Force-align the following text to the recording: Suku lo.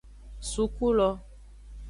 Suku 0.51 0.87
lo. 0.97 1.09